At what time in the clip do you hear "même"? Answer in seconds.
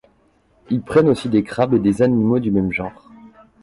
2.49-2.71